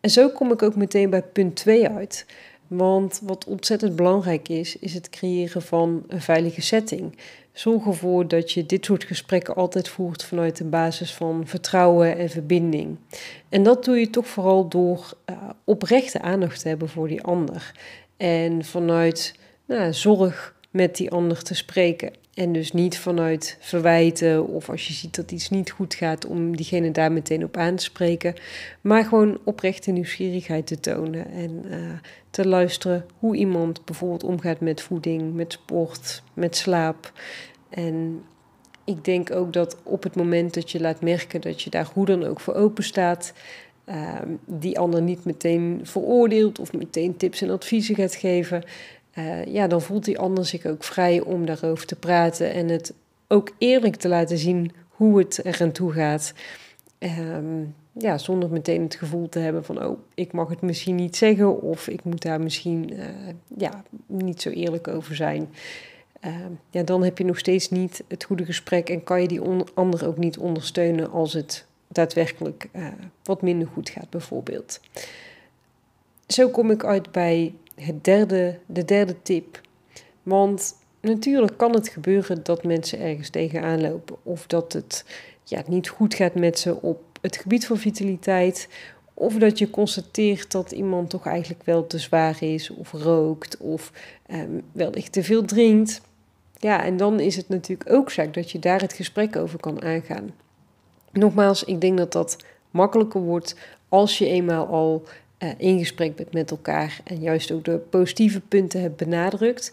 En 0.00 0.10
zo 0.10 0.28
kom 0.28 0.52
ik 0.52 0.62
ook 0.62 0.76
meteen 0.76 1.10
bij 1.10 1.22
punt 1.22 1.56
2 1.56 1.88
uit. 1.88 2.26
Want 2.66 3.20
wat 3.22 3.44
ontzettend 3.44 3.96
belangrijk 3.96 4.48
is, 4.48 4.78
is 4.78 4.94
het 4.94 5.10
creëren 5.10 5.62
van 5.62 6.04
een 6.08 6.20
veilige 6.20 6.62
setting. 6.62 7.18
Zorg 7.56 7.86
ervoor 7.86 8.28
dat 8.28 8.52
je 8.52 8.66
dit 8.66 8.84
soort 8.84 9.04
gesprekken 9.04 9.54
altijd 9.54 9.88
voert 9.88 10.24
vanuit 10.24 10.56
de 10.56 10.64
basis 10.64 11.14
van 11.14 11.42
vertrouwen 11.46 12.18
en 12.18 12.30
verbinding. 12.30 12.96
En 13.48 13.62
dat 13.62 13.84
doe 13.84 13.98
je 13.98 14.10
toch 14.10 14.26
vooral 14.26 14.68
door 14.68 15.12
uh, 15.30 15.36
oprechte 15.64 16.20
aandacht 16.20 16.60
te 16.60 16.68
hebben 16.68 16.88
voor 16.88 17.08
die 17.08 17.22
ander. 17.22 17.72
En 18.16 18.64
vanuit 18.64 19.34
nou, 19.66 19.92
zorg 19.92 20.54
met 20.70 20.96
die 20.96 21.10
ander 21.10 21.42
te 21.42 21.54
spreken. 21.54 22.12
En 22.36 22.52
dus 22.52 22.72
niet 22.72 22.98
vanuit 22.98 23.56
verwijten 23.60 24.46
of 24.46 24.70
als 24.70 24.86
je 24.86 24.92
ziet 24.92 25.14
dat 25.16 25.32
iets 25.32 25.50
niet 25.50 25.70
goed 25.70 25.94
gaat, 25.94 26.26
om 26.26 26.56
diegene 26.56 26.90
daar 26.90 27.12
meteen 27.12 27.44
op 27.44 27.56
aan 27.56 27.76
te 27.76 27.82
spreken. 27.82 28.34
Maar 28.80 29.04
gewoon 29.04 29.38
oprechte 29.44 29.90
nieuwsgierigheid 29.90 30.66
te 30.66 30.80
tonen 30.80 31.30
en 31.30 31.62
uh, 31.66 31.76
te 32.30 32.48
luisteren 32.48 33.06
hoe 33.18 33.36
iemand 33.36 33.84
bijvoorbeeld 33.84 34.24
omgaat 34.24 34.60
met 34.60 34.80
voeding, 34.80 35.34
met 35.34 35.52
sport, 35.52 36.22
met 36.34 36.56
slaap. 36.56 37.12
En 37.68 38.22
ik 38.84 39.04
denk 39.04 39.30
ook 39.34 39.52
dat 39.52 39.76
op 39.82 40.02
het 40.02 40.16
moment 40.16 40.54
dat 40.54 40.70
je 40.70 40.80
laat 40.80 41.00
merken 41.00 41.40
dat 41.40 41.62
je 41.62 41.70
daar 41.70 41.90
hoe 41.94 42.06
dan 42.06 42.24
ook 42.24 42.40
voor 42.40 42.54
open 42.54 42.84
staat, 42.84 43.32
uh, 43.86 44.18
die 44.44 44.78
ander 44.78 45.02
niet 45.02 45.24
meteen 45.24 45.80
veroordeelt 45.82 46.58
of 46.58 46.72
meteen 46.72 47.16
tips 47.16 47.42
en 47.42 47.50
adviezen 47.50 47.94
gaat 47.94 48.14
geven, 48.14 48.64
uh, 49.18 49.44
ja, 49.44 49.66
dan 49.66 49.82
voelt 49.82 50.04
die 50.04 50.18
ander 50.18 50.46
zich 50.46 50.66
ook 50.66 50.84
vrij 50.84 51.20
om 51.20 51.46
daarover 51.46 51.86
te 51.86 51.96
praten 51.96 52.52
en 52.52 52.68
het 52.68 52.94
ook 53.28 53.52
eerlijk 53.58 53.96
te 53.96 54.08
laten 54.08 54.38
zien 54.38 54.72
hoe 54.88 55.18
het 55.18 55.40
er 55.44 55.62
aan 55.62 55.72
toe 55.72 55.92
gaat. 55.92 56.32
Um, 56.98 57.74
ja, 57.92 58.18
zonder 58.18 58.50
meteen 58.50 58.82
het 58.82 58.94
gevoel 58.94 59.28
te 59.28 59.38
hebben 59.38 59.64
van, 59.64 59.84
oh, 59.84 59.98
ik 60.14 60.32
mag 60.32 60.48
het 60.48 60.60
misschien 60.60 60.94
niet 60.94 61.16
zeggen 61.16 61.62
of 61.62 61.88
ik 61.88 62.04
moet 62.04 62.22
daar 62.22 62.40
misschien 62.40 62.92
uh, 62.92 63.04
ja, 63.56 63.82
niet 64.06 64.42
zo 64.42 64.50
eerlijk 64.50 64.88
over 64.88 65.16
zijn. 65.16 65.48
Uh, 66.24 66.34
ja, 66.70 66.82
dan 66.82 67.02
heb 67.02 67.18
je 67.18 67.24
nog 67.24 67.38
steeds 67.38 67.70
niet 67.70 68.04
het 68.08 68.24
goede 68.24 68.44
gesprek 68.44 68.90
en 68.90 69.04
kan 69.04 69.20
je 69.20 69.28
die 69.28 69.40
ander 69.74 70.06
ook 70.06 70.16
niet 70.16 70.38
ondersteunen 70.38 71.10
als 71.10 71.32
het 71.32 71.66
daadwerkelijk 71.88 72.68
uh, 72.72 72.86
wat 73.22 73.42
minder 73.42 73.68
goed 73.68 73.88
gaat, 73.88 74.10
bijvoorbeeld. 74.10 74.80
Zo 76.26 76.48
kom 76.48 76.70
ik 76.70 76.84
uit 76.84 77.12
bij 77.12 77.54
het 77.76 78.04
derde, 78.04 78.58
de 78.66 78.84
derde 78.84 79.22
tip. 79.22 79.60
Want 80.22 80.74
natuurlijk 81.00 81.56
kan 81.56 81.74
het 81.74 81.88
gebeuren 81.88 82.42
dat 82.42 82.64
mensen 82.64 83.00
ergens 83.00 83.30
tegenaan 83.30 83.80
lopen 83.80 84.16
of 84.22 84.46
dat 84.46 84.72
het 84.72 85.04
ja, 85.44 85.62
niet 85.66 85.88
goed 85.88 86.14
gaat 86.14 86.34
met 86.34 86.58
ze 86.58 86.82
op 86.82 87.02
het 87.20 87.36
gebied 87.36 87.66
van 87.66 87.76
vitaliteit. 87.78 88.68
Of 89.14 89.34
dat 89.34 89.58
je 89.58 89.70
constateert 89.70 90.52
dat 90.52 90.72
iemand 90.72 91.10
toch 91.10 91.26
eigenlijk 91.26 91.64
wel 91.64 91.86
te 91.86 91.98
zwaar 91.98 92.42
is, 92.42 92.70
of 92.70 92.92
rookt, 92.92 93.56
of 93.56 93.92
um, 94.30 94.62
wellicht 94.72 95.12
te 95.12 95.22
veel 95.22 95.44
drinkt. 95.44 96.00
Ja, 96.58 96.84
en 96.84 96.96
dan 96.96 97.20
is 97.20 97.36
het 97.36 97.48
natuurlijk 97.48 97.92
ook 97.92 98.10
zaak 98.10 98.34
dat 98.34 98.50
je 98.50 98.58
daar 98.58 98.80
het 98.80 98.92
gesprek 98.92 99.36
over 99.36 99.60
kan 99.60 99.82
aangaan. 99.82 100.34
Nogmaals, 101.12 101.64
ik 101.64 101.80
denk 101.80 101.98
dat 101.98 102.12
dat 102.12 102.36
makkelijker 102.70 103.20
wordt 103.20 103.56
als 103.88 104.18
je 104.18 104.26
eenmaal 104.26 104.66
al 104.66 105.02
uh, 105.38 105.50
in 105.56 105.78
gesprek 105.78 106.16
bent 106.16 106.32
met 106.32 106.50
elkaar 106.50 107.00
en 107.04 107.20
juist 107.20 107.52
ook 107.52 107.64
de 107.64 107.78
positieve 107.78 108.40
punten 108.40 108.80
hebt 108.80 108.96
benadrukt. 108.96 109.72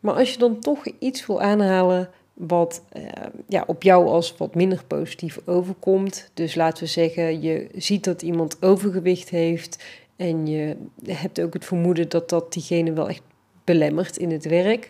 Maar 0.00 0.14
als 0.14 0.32
je 0.32 0.38
dan 0.38 0.60
toch 0.60 0.86
iets 0.98 1.26
wil 1.26 1.40
aanhalen 1.40 2.10
wat 2.32 2.82
uh, 2.96 3.02
ja, 3.48 3.64
op 3.66 3.82
jou 3.82 4.06
als 4.06 4.36
wat 4.36 4.54
minder 4.54 4.84
positief 4.86 5.38
overkomt. 5.44 6.30
Dus 6.34 6.54
laten 6.54 6.84
we 6.84 6.90
zeggen, 6.90 7.42
je 7.42 7.68
ziet 7.74 8.04
dat 8.04 8.22
iemand 8.22 8.62
overgewicht 8.62 9.28
heeft 9.28 9.84
en 10.16 10.46
je 10.46 10.76
hebt 11.04 11.40
ook 11.40 11.52
het 11.52 11.64
vermoeden 11.64 12.08
dat 12.08 12.28
dat 12.28 12.52
diegene 12.52 12.92
wel 12.92 13.08
echt 13.08 13.22
belemmert 13.64 14.16
in 14.16 14.30
het 14.30 14.44
werk. 14.44 14.88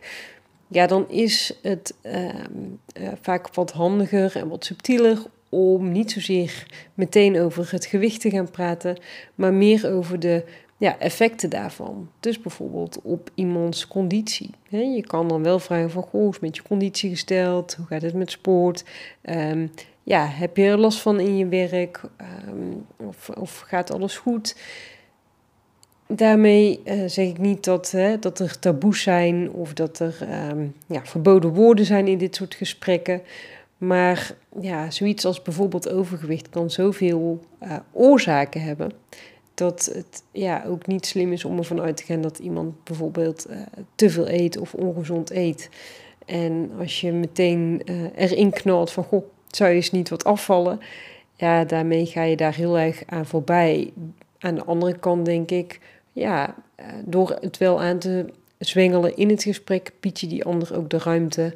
Ja, 0.68 0.86
dan 0.86 1.10
is 1.10 1.58
het 1.62 1.94
uh, 2.02 2.24
uh, 2.24 3.08
vaak 3.20 3.54
wat 3.54 3.72
handiger 3.72 4.36
en 4.36 4.48
wat 4.48 4.64
subtieler 4.64 5.18
om 5.56 5.92
niet 5.92 6.10
zozeer 6.10 6.66
meteen 6.94 7.40
over 7.40 7.68
het 7.70 7.86
gewicht 7.86 8.20
te 8.20 8.30
gaan 8.30 8.50
praten, 8.50 8.96
maar 9.34 9.52
meer 9.52 9.92
over 9.92 10.20
de 10.20 10.44
ja, 10.76 10.98
effecten 10.98 11.50
daarvan. 11.50 12.10
Dus 12.20 12.40
bijvoorbeeld 12.40 12.98
op 13.02 13.30
iemands 13.34 13.88
conditie. 13.88 14.50
Je 14.68 15.04
kan 15.06 15.28
dan 15.28 15.42
wel 15.42 15.58
vragen 15.58 15.90
van, 15.90 16.02
goh, 16.02 16.20
hoe 16.20 16.30
is 16.30 16.40
met 16.40 16.56
je 16.56 16.62
conditie 16.62 17.10
gesteld? 17.10 17.74
Hoe 17.74 17.86
gaat 17.86 18.02
het 18.02 18.14
met 18.14 18.30
sport? 18.30 18.84
Um, 19.22 19.70
ja, 20.02 20.26
heb 20.26 20.56
je 20.56 20.64
er 20.64 20.78
last 20.78 21.00
van 21.00 21.20
in 21.20 21.36
je 21.36 21.46
werk? 21.46 22.00
Um, 22.48 22.86
of, 22.96 23.28
of 23.28 23.58
gaat 23.58 23.92
alles 23.92 24.16
goed? 24.16 24.56
Daarmee 26.08 26.80
uh, 26.84 27.02
zeg 27.06 27.26
ik 27.26 27.38
niet 27.38 27.64
dat, 27.64 27.90
hè, 27.90 28.18
dat 28.18 28.38
er 28.38 28.58
taboes 28.58 29.02
zijn 29.02 29.50
of 29.50 29.72
dat 29.72 29.98
er 29.98 30.16
um, 30.50 30.74
ja, 30.86 31.04
verboden 31.04 31.52
woorden 31.52 31.84
zijn 31.84 32.08
in 32.08 32.18
dit 32.18 32.34
soort 32.34 32.54
gesprekken. 32.54 33.22
Maar 33.78 34.34
ja, 34.60 34.90
zoiets 34.90 35.24
als 35.24 35.42
bijvoorbeeld 35.42 35.88
overgewicht 35.88 36.48
kan 36.48 36.70
zoveel 36.70 37.40
uh, 37.62 37.76
oorzaken 37.92 38.62
hebben 38.62 38.90
dat 39.54 39.90
het 39.94 40.22
ja, 40.32 40.64
ook 40.66 40.86
niet 40.86 41.06
slim 41.06 41.32
is 41.32 41.44
om 41.44 41.58
ervan 41.58 41.80
uit 41.80 41.96
te 41.96 42.02
gaan 42.02 42.20
dat 42.20 42.38
iemand 42.38 42.84
bijvoorbeeld 42.84 43.46
uh, 43.50 43.56
te 43.94 44.10
veel 44.10 44.28
eet 44.28 44.58
of 44.58 44.74
ongezond 44.74 45.30
eet. 45.30 45.68
En 46.26 46.70
als 46.78 47.00
je 47.00 47.12
meteen 47.12 47.82
uh, 47.84 48.04
erin 48.14 48.50
knalt 48.50 48.92
van, 48.92 49.04
goh, 49.04 49.24
zou 49.46 49.70
je 49.70 49.76
eens 49.76 49.90
niet 49.90 50.08
wat 50.08 50.24
afvallen? 50.24 50.80
Ja, 51.34 51.64
daarmee 51.64 52.06
ga 52.06 52.22
je 52.22 52.36
daar 52.36 52.54
heel 52.54 52.78
erg 52.78 53.02
aan 53.06 53.26
voorbij. 53.26 53.92
Aan 54.38 54.54
de 54.54 54.64
andere 54.64 54.98
kant 54.98 55.24
denk 55.24 55.50
ik, 55.50 55.80
ja, 56.12 56.54
door 57.04 57.36
het 57.40 57.58
wel 57.58 57.80
aan 57.80 57.98
te 57.98 58.26
zwengelen 58.58 59.16
in 59.16 59.28
het 59.28 59.42
gesprek, 59.42 59.92
bied 60.00 60.20
je 60.20 60.26
die 60.26 60.44
ander 60.44 60.76
ook 60.76 60.90
de 60.90 60.98
ruimte 60.98 61.54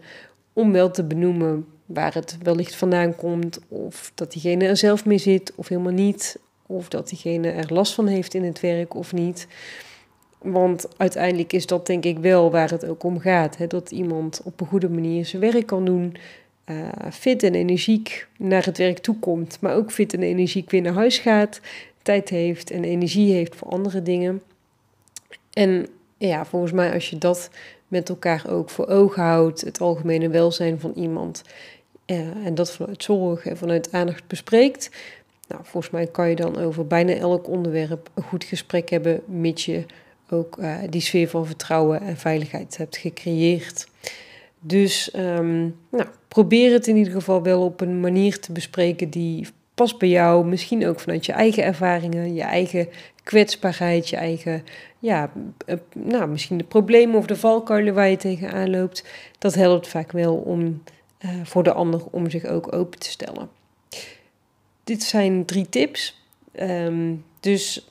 om 0.53 0.73
wel 0.73 0.91
te 0.91 1.05
benoemen 1.05 1.67
waar 1.95 2.15
het 2.15 2.37
wellicht 2.43 2.75
vandaan 2.75 3.17
komt, 3.17 3.61
of 3.69 4.13
dat 4.15 4.33
diegene 4.33 4.67
er 4.67 4.77
zelf 4.77 5.05
mee 5.05 5.19
zit, 5.19 5.53
of 5.55 5.69
helemaal 5.69 5.93
niet, 5.93 6.39
of 6.67 6.89
dat 6.89 7.09
diegene 7.09 7.51
er 7.51 7.73
last 7.73 7.95
van 7.95 8.07
heeft 8.07 8.35
in 8.35 8.45
het 8.45 8.61
werk 8.61 8.95
of 8.95 9.13
niet. 9.13 9.47
Want 10.39 10.89
uiteindelijk 10.97 11.53
is 11.53 11.67
dat 11.67 11.87
denk 11.87 12.05
ik 12.05 12.19
wel 12.19 12.51
waar 12.51 12.71
het 12.71 12.87
ook 12.87 13.03
om 13.03 13.19
gaat. 13.19 13.57
Hè? 13.57 13.67
Dat 13.67 13.91
iemand 13.91 14.41
op 14.45 14.61
een 14.61 14.67
goede 14.67 14.89
manier 14.89 15.27
zijn 15.27 15.43
werk 15.43 15.67
kan 15.67 15.85
doen. 15.85 16.17
fit 17.11 17.43
en 17.43 17.55
energiek 17.55 18.29
naar 18.39 18.65
het 18.65 18.79
werk 18.79 18.99
toe 18.99 19.19
komt, 19.19 19.61
maar 19.61 19.75
ook 19.75 19.93
fit 19.93 20.15
en 20.15 20.23
energiek 20.23 20.71
weer 20.71 20.83
naar 20.83 20.93
huis 20.93 21.19
gaat, 21.19 21.61
tijd 22.03 22.29
heeft 22.29 22.71
en 22.71 22.85
energie 22.85 23.33
heeft 23.33 23.57
voor 23.57 23.69
andere 23.69 24.03
dingen. 24.03 24.43
En 25.53 25.87
ja, 26.19 26.45
volgens 26.45 26.73
mij 26.73 26.93
als 26.93 27.11
je 27.11 27.19
dat 27.19 27.51
met 27.89 28.09
elkaar 28.09 28.45
ook 28.49 28.71
voor 28.71 28.87
ogen 28.87 29.23
houdt, 29.23 29.61
het 29.61 29.81
algemene 29.81 30.29
welzijn 30.29 30.81
van 30.81 30.93
iemand, 30.95 31.43
en 32.45 32.55
dat 32.55 32.73
vanuit 32.73 33.03
zorg 33.03 33.47
en 33.47 33.57
vanuit 33.57 33.93
aandacht 33.93 34.27
bespreekt, 34.27 34.91
nou, 35.49 35.63
volgens 35.65 35.93
mij 35.93 36.07
kan 36.07 36.29
je 36.29 36.37
dan 36.37 36.59
over 36.59 36.87
bijna 36.87 37.13
elk 37.13 37.49
onderwerp 37.49 38.11
een 38.15 38.23
goed 38.23 38.45
gesprek 38.45 38.89
hebben, 38.89 39.21
mits 39.27 39.65
je 39.65 39.85
ook 40.31 40.57
uh, 40.59 40.77
die 40.91 41.01
sfeer 41.01 41.29
van 41.29 41.47
vertrouwen 41.47 42.01
en 42.01 42.17
veiligheid 42.17 42.77
hebt 42.77 42.97
gecreëerd. 42.97 43.89
Dus 44.61 45.15
um, 45.17 45.77
nou, 45.91 46.09
probeer 46.29 46.73
het 46.73 46.87
in 46.87 46.97
ieder 46.97 47.13
geval 47.13 47.43
wel 47.43 47.63
op 47.63 47.81
een 47.81 48.01
manier 48.01 48.41
te 48.41 48.53
bespreken 48.53 49.11
die 49.11 49.47
past 49.75 49.99
bij 49.99 50.09
jou. 50.09 50.47
Misschien 50.47 50.87
ook 50.87 51.01
vanuit 51.01 51.27
je 51.27 51.33
eigen 51.33 51.65
ervaringen, 51.65 52.35
je 52.35 52.43
eigen 52.43 52.89
kwetsbaarheid, 53.23 54.09
je 54.09 54.17
eigen, 54.17 54.65
ja, 54.99 55.31
uh, 55.67 55.77
nou, 55.95 56.29
misschien 56.29 56.59
de 56.59 56.65
problemen 56.65 57.17
of 57.17 57.27
de 57.27 57.37
valkuilen 57.37 57.95
waar 57.95 58.09
je 58.09 58.17
tegenaan 58.17 58.71
loopt. 58.71 59.05
Dat 59.39 59.55
helpt 59.55 59.89
vaak 59.89 60.13
wel 60.13 60.35
om 60.35 60.83
uh, 61.25 61.31
voor 61.45 61.63
de 61.63 61.73
ander 61.73 62.05
om 62.11 62.31
zich 62.31 62.45
ook 62.45 62.73
open 62.73 62.99
te 62.99 63.11
stellen. 63.11 63.49
Dit 64.85 65.03
zijn 65.03 65.45
drie 65.45 65.69
tips. 65.69 66.23
Um, 66.61 67.25
dus 67.41 67.91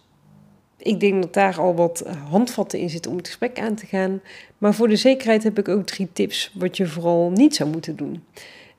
ik 0.78 1.00
denk 1.00 1.22
dat 1.22 1.34
daar 1.34 1.60
al 1.60 1.76
wat 1.76 2.04
handvatten 2.30 2.80
in 2.80 2.90
zitten 2.90 3.12
om 3.12 3.18
het 3.18 3.28
gesprek 3.28 3.60
aan 3.60 3.76
te 3.76 3.86
gaan. 3.86 4.22
Maar 4.58 4.74
voor 4.74 4.88
de 4.88 4.96
zekerheid 4.96 5.44
heb 5.44 5.60
ik 5.60 5.68
ook 5.68 5.86
drie 5.86 6.10
tips 6.14 6.52
wat 6.54 6.78
je 6.78 6.88
vooral 6.88 7.32
niet 7.32 7.56
zou 7.56 7.70
moeten 7.70 7.96
doen. 7.96 8.24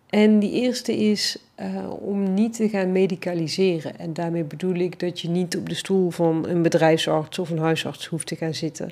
En 0.07 0.39
die 0.39 0.53
eerste 0.53 0.97
is 0.97 1.39
uh, 1.61 1.91
om 1.91 2.35
niet 2.35 2.57
te 2.57 2.69
gaan 2.69 2.93
medicaliseren. 2.93 3.99
En 3.99 4.13
daarmee 4.13 4.45
bedoel 4.45 4.75
ik 4.75 4.99
dat 4.99 5.21
je 5.21 5.29
niet 5.29 5.57
op 5.57 5.69
de 5.69 5.75
stoel 5.75 6.11
van 6.11 6.49
een 6.49 6.63
bedrijfsarts 6.63 7.39
of 7.39 7.51
een 7.51 7.59
huisarts 7.59 8.07
hoeft 8.07 8.27
te 8.27 8.37
gaan 8.37 8.55
zitten. 8.55 8.91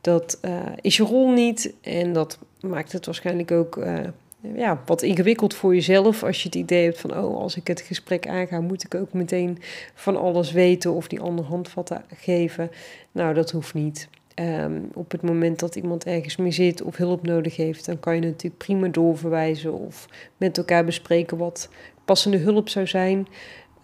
Dat 0.00 0.40
is 0.80 0.96
je 0.96 1.02
rol 1.02 1.30
niet 1.30 1.74
en 1.80 2.12
dat 2.12 2.38
maakt 2.60 2.92
het 2.92 3.06
waarschijnlijk 3.06 3.50
ook 3.50 3.76
uh, 3.76 3.98
ja, 4.40 4.82
wat 4.86 5.02
ingewikkeld 5.02 5.54
voor 5.54 5.74
jezelf. 5.74 6.22
Als 6.22 6.42
je 6.42 6.48
het 6.48 6.54
idee 6.54 6.84
hebt 6.84 7.00
van, 7.00 7.10
oh, 7.18 7.36
als 7.36 7.56
ik 7.56 7.66
het 7.66 7.80
gesprek 7.80 8.28
aanga, 8.28 8.60
moet 8.60 8.84
ik 8.84 8.94
ook 8.94 9.12
meteen 9.12 9.58
van 9.94 10.16
alles 10.16 10.52
weten 10.52 10.92
of 10.92 11.08
die 11.08 11.20
andere 11.20 11.48
handvatten 11.48 12.04
geven. 12.16 12.70
Nou, 13.12 13.34
dat 13.34 13.50
hoeft 13.50 13.74
niet. 13.74 14.08
Um, 14.34 14.90
op 14.94 15.10
het 15.10 15.22
moment 15.22 15.58
dat 15.58 15.76
iemand 15.76 16.04
ergens 16.04 16.36
mee 16.36 16.50
zit 16.50 16.82
of 16.82 16.96
hulp 16.96 17.26
nodig 17.26 17.56
heeft, 17.56 17.86
dan 17.86 18.00
kan 18.00 18.14
je 18.14 18.20
natuurlijk 18.20 18.56
prima 18.56 18.88
doorverwijzen 18.88 19.72
of 19.72 20.08
met 20.36 20.58
elkaar 20.58 20.84
bespreken 20.84 21.36
wat 21.36 21.68
passende 22.04 22.36
hulp 22.36 22.68
zou 22.68 22.86
zijn. 22.86 23.26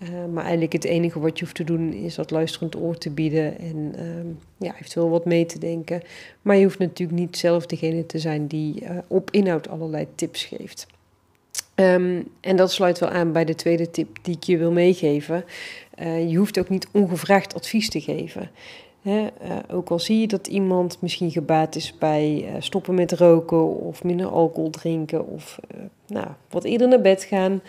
Uh, 0.04 0.10
maar 0.32 0.42
eigenlijk 0.42 0.72
het 0.72 0.84
enige 0.84 1.20
wat 1.20 1.38
je 1.38 1.44
hoeft 1.44 1.56
te 1.56 1.64
doen 1.64 1.92
is 1.92 2.14
dat 2.14 2.30
luisterend 2.30 2.76
oor 2.76 2.98
te 2.98 3.10
bieden 3.10 3.58
en 3.58 3.76
uh, 3.98 4.68
ja, 4.68 4.74
eventueel 4.74 5.08
wat 5.10 5.24
mee 5.24 5.46
te 5.46 5.58
denken. 5.58 6.02
Maar 6.42 6.56
je 6.56 6.62
hoeft 6.62 6.78
natuurlijk 6.78 7.18
niet 7.18 7.36
zelf 7.36 7.66
degene 7.66 8.06
te 8.06 8.18
zijn 8.18 8.46
die 8.46 8.82
uh, 8.82 8.98
op 9.06 9.30
inhoud 9.30 9.68
allerlei 9.68 10.06
tips 10.14 10.44
geeft. 10.44 10.86
Um, 11.74 12.28
en 12.40 12.56
dat 12.56 12.72
sluit 12.72 12.98
wel 12.98 13.08
aan 13.08 13.32
bij 13.32 13.44
de 13.44 13.54
tweede 13.54 13.90
tip 13.90 14.18
die 14.22 14.36
ik 14.36 14.42
je 14.42 14.56
wil 14.56 14.72
meegeven. 14.72 15.44
Uh, 15.98 16.30
je 16.30 16.36
hoeft 16.36 16.58
ook 16.58 16.68
niet 16.68 16.88
ongevraagd 16.92 17.54
advies 17.54 17.90
te 17.90 18.00
geven. 18.00 18.50
Ook 19.70 19.90
al 19.90 19.98
zie 19.98 20.20
je 20.20 20.26
dat 20.26 20.46
iemand 20.46 21.00
misschien 21.00 21.30
gebaat 21.30 21.76
is 21.76 21.98
bij 21.98 22.46
stoppen 22.58 22.94
met 22.94 23.12
roken 23.12 23.80
of 23.80 24.04
minder 24.04 24.26
alcohol 24.26 24.70
drinken 24.70 25.26
of 25.26 25.60
nou, 26.06 26.26
wat 26.50 26.64
eerder 26.64 26.88
naar 26.88 27.00
bed 27.00 27.24
gaan. 27.24 27.60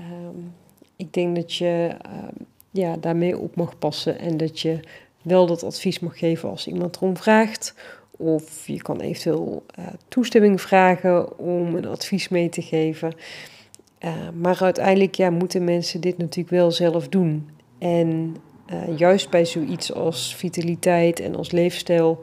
Um, 0.00 0.52
ik 0.96 1.12
denk 1.12 1.36
dat 1.36 1.54
je 1.54 1.96
ehm, 2.02 2.34
ja, 2.70 2.96
daarmee 2.96 3.38
op 3.38 3.56
mag 3.56 3.78
passen 3.78 4.18
en 4.18 4.36
dat 4.36 4.60
je 4.60 4.80
wel 5.22 5.46
dat 5.46 5.62
advies 5.62 5.98
mag 5.98 6.18
geven 6.18 6.48
als 6.48 6.66
iemand 6.66 6.96
erom 6.96 7.16
vraagt. 7.16 7.74
Of 8.10 8.66
je 8.66 8.82
kan 8.82 9.00
eventueel 9.00 9.64
uh, 9.78 9.86
toestemming 10.08 10.60
vragen 10.60 11.38
om 11.38 11.74
een 11.74 11.86
advies 11.86 12.28
mee 12.28 12.48
te 12.48 12.62
geven. 12.62 13.14
Uh, 14.00 14.12
maar 14.34 14.62
uiteindelijk 14.62 15.14
ja, 15.14 15.30
moeten 15.30 15.64
mensen 15.64 16.00
dit 16.00 16.18
natuurlijk 16.18 16.50
wel 16.50 16.70
zelf 16.70 17.08
doen. 17.08 17.50
En 17.78 18.36
uh, 18.72 18.98
juist 18.98 19.30
bij 19.30 19.44
zoiets 19.44 19.92
als 19.94 20.34
vitaliteit 20.36 21.20
en 21.20 21.36
als 21.36 21.50
leefstijl, 21.50 22.20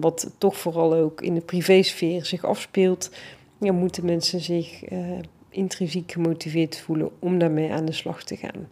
wat 0.00 0.30
toch 0.38 0.56
vooral 0.56 0.94
ook 0.94 1.20
in 1.22 1.34
de 1.34 1.40
privésfeer 1.40 2.24
zich 2.24 2.44
afspeelt, 2.44 3.10
ja, 3.58 3.72
moeten 3.72 4.04
mensen 4.04 4.40
zich 4.40 4.82
intrinsiek 5.50 6.12
gemotiveerd 6.12 6.78
voelen 6.78 7.10
om 7.18 7.38
daarmee 7.38 7.72
aan 7.72 7.84
de 7.84 7.92
slag 7.92 8.24
te 8.24 8.36
gaan. 8.36 8.68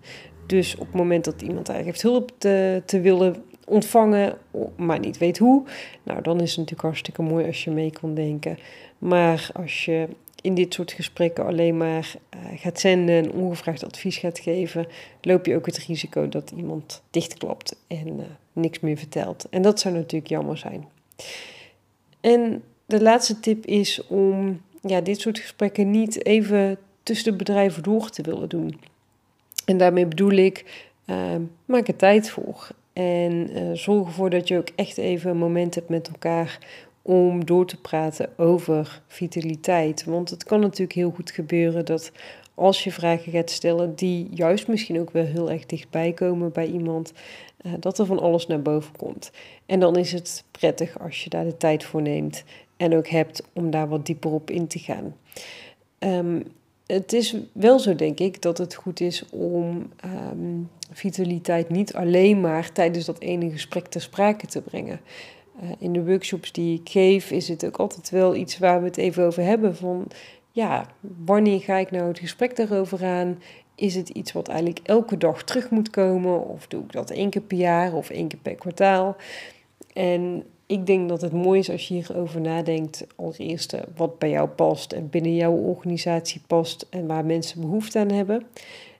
Dus 0.47 0.75
op 0.75 0.87
het 0.87 0.94
moment 0.94 1.25
dat 1.25 1.42
iemand 1.42 1.68
eigenlijk 1.68 1.87
heeft 1.87 2.14
hulp 2.14 2.32
te, 2.87 3.00
willen 3.00 3.44
ontvangen, 3.64 4.38
maar 4.76 4.99
niet 4.99 5.18
weet 5.18 5.38
hoe, 5.38 5.64
nou 6.02 6.23
dan 6.23 6.40
is 6.40 6.49
het 6.49 6.58
natuurlijk 6.58 6.87
hartstikke 6.87 7.23
mooi 7.23 7.47
als 7.47 7.64
je 7.64 7.70
mee 7.70 7.90
kan 7.90 8.14
denken. 8.14 8.58
Maar 8.99 9.50
als 9.54 9.85
je 9.85 10.08
in 10.40 10.54
dit 10.54 10.75
soort 10.75 10.92
gesprekken 10.92 11.47
alleen 11.47 11.76
maar 11.76 12.14
uh, 12.35 12.40
gaat 12.61 12.80
zenden 12.80 13.14
en 13.14 13.32
ongevraagd 13.32 13.85
advies 13.85 14.16
gaat 14.16 14.38
geven, 14.38 14.87
loop 15.20 15.47
je 15.47 15.56
ook 15.56 15.66
het 15.66 15.78
risico 15.78 16.28
dat 16.28 16.52
iemand 16.56 17.02
dichtklapt 17.11 17.76
en 17.87 18.08
uh, 18.08 18.25
niks 18.52 18.80
meer 18.80 18.97
vertelt. 18.97 19.47
En 19.50 19.62
dat 19.62 19.80
zou 19.80 19.94
natuurlijk 19.94 20.28
jammer 20.30 20.58
zijn. 20.58 20.88
En 22.20 22.62
de 22.87 23.02
laatste 23.02 23.40
tip 23.40 23.66
is 23.66 24.06
om 24.06 24.61
ja, 24.82 25.00
dit 25.00 25.20
soort 25.20 25.38
gesprekken 25.38 25.90
niet 25.90 26.25
even 26.25 26.78
tussen 27.02 27.30
de 27.30 27.38
bedrijven 27.38 27.82
door 27.82 28.11
te 28.11 28.23
willen 28.23 28.49
doen. 28.49 28.80
En 29.64 29.78
daarmee 29.78 30.06
bedoel 30.06 30.32
ik, 30.32 30.88
uh, 31.06 31.35
maak 31.64 31.88
er 31.88 31.97
tijd 31.97 32.30
voor. 32.30 32.68
En 32.92 33.32
uh, 33.32 33.70
zorg 33.73 34.06
ervoor 34.06 34.30
dat 34.30 34.49
je 34.49 34.56
ook 34.58 34.68
echt 34.75 34.99
even 34.99 35.30
een 35.30 35.37
moment 35.37 35.75
hebt 35.75 35.88
met 35.88 36.08
elkaar 36.08 36.58
om 37.02 37.44
door 37.44 37.66
te 37.66 37.80
praten 37.80 38.28
over 38.37 39.02
vitaliteit. 39.06 40.04
Want 40.04 40.30
het 40.30 40.44
kan 40.44 40.61
natuurlijk 40.61 40.92
heel 40.92 41.11
goed 41.11 41.30
gebeuren 41.30 41.85
dat 41.85 42.12
als 42.54 42.85
je 42.85 42.92
vragen 42.92 43.32
gaat 43.32 43.50
stellen 43.50 43.94
die 43.94 44.28
juist 44.30 44.68
misschien 44.68 45.00
ook 45.00 45.11
wel 45.11 45.25
heel 45.25 45.50
erg 45.50 45.66
dichtbij 45.66 46.12
komen 46.12 46.52
bij 46.52 46.66
iemand, 46.66 47.12
uh, 47.62 47.73
dat 47.80 47.99
er 47.99 48.06
van 48.06 48.18
alles 48.18 48.47
naar 48.47 48.62
boven 48.62 48.97
komt. 48.97 49.30
En 49.66 49.80
dan 49.80 49.97
is 49.97 50.12
het 50.12 50.44
prettig 50.50 50.99
als 51.00 51.25
je 51.25 51.30
daar 51.30 51.44
de 51.44 51.56
tijd 51.56 51.85
voor 51.85 52.02
neemt 52.02 52.44
en 52.78 52.97
ook 52.97 53.08
hebt 53.08 53.42
om 53.52 53.70
daar 53.70 53.88
wat 53.88 54.06
dieper 54.06 54.30
op 54.30 54.50
in 54.50 54.66
te 54.66 54.78
gaan. 54.78 55.16
Um, 55.99 56.42
het 56.87 57.12
is 57.12 57.37
wel 57.52 57.78
zo, 57.78 57.94
denk 57.94 58.18
ik, 58.18 58.42
dat 58.42 58.58
het 58.58 58.75
goed 58.75 59.00
is 59.00 59.25
om 59.30 59.92
um, 60.32 60.68
vitaliteit 60.92 61.68
niet 61.68 61.94
alleen 61.94 62.40
maar 62.40 62.73
tijdens 62.73 63.04
dat 63.04 63.20
ene 63.20 63.50
gesprek 63.50 63.87
ter 63.87 64.00
sprake 64.00 64.47
te 64.47 64.62
brengen. 64.62 65.00
Uh, 65.62 65.70
in 65.78 65.92
de 65.92 66.04
workshops 66.04 66.52
die 66.52 66.80
ik 66.80 66.88
geef, 66.88 67.30
is 67.30 67.49
het 67.49 67.66
ook 67.66 67.76
altijd 67.76 68.11
wel 68.11 68.35
iets 68.35 68.58
waar 68.58 68.80
we 68.80 68.87
het 68.87 68.97
even 68.97 69.25
over 69.25 69.42
hebben. 69.42 69.76
Van 69.76 70.06
ja, 70.50 70.87
wanneer 71.25 71.61
ga 71.61 71.76
ik 71.76 71.90
nou 71.90 72.08
het 72.08 72.18
gesprek 72.18 72.56
daarover 72.56 73.04
aan? 73.04 73.42
Is 73.75 73.94
het 73.94 74.08
iets 74.08 74.32
wat 74.32 74.49
eigenlijk 74.49 74.80
elke 74.82 75.16
dag 75.16 75.44
terug 75.44 75.70
moet 75.70 75.90
komen? 75.90 76.49
Of 76.49 76.66
doe 76.66 76.82
ik 76.82 76.92
dat 76.92 77.11
één 77.11 77.30
keer 77.30 77.42
per 77.42 77.58
jaar 77.58 77.92
of 77.94 78.11
één 78.11 78.28
keer 78.28 78.38
per 78.42 78.54
kwartaal? 78.54 79.16
En 79.92 80.44
ik 80.68 80.87
denk 80.87 81.08
dat 81.08 81.20
het 81.20 81.32
mooi 81.32 81.58
is 81.58 81.70
als 81.70 81.88
je 81.88 81.94
hierover 81.94 82.40
nadenkt. 82.40 83.06
Allereerst 83.16 83.76
wat 83.96 84.18
bij 84.18 84.30
jou 84.30 84.48
past 84.48 84.92
en 84.92 85.10
binnen 85.10 85.34
jouw 85.34 85.52
organisatie 85.52 86.40
past 86.46 86.87
en 86.90 87.06
waar 87.06 87.25
mensen 87.25 87.60
behoefte 87.60 87.98
aan 87.98 88.10
hebben. 88.10 88.46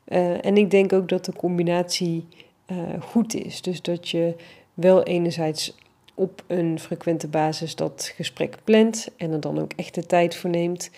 Uh, 0.09 0.45
en 0.45 0.57
ik 0.57 0.71
denk 0.71 0.93
ook 0.93 1.09
dat 1.09 1.25
de 1.25 1.33
combinatie 1.33 2.27
uh, 2.67 2.79
goed 3.01 3.35
is. 3.35 3.63
Dus 3.63 3.83
dat 3.83 4.09
je 4.09 4.35
wel 4.75 5.03
enerzijds 5.03 5.77
op 6.15 6.43
een 6.47 6.79
frequente 6.79 7.29
basis 7.29 7.75
dat 7.75 8.13
gesprek 8.17 8.57
plant 8.65 9.09
en 9.17 9.33
er 9.33 9.41
dan 9.41 9.61
ook 9.61 9.73
echt 9.77 9.95
de 9.95 10.07
tijd 10.07 10.37
voor 10.37 10.51
neemt. 10.51 10.91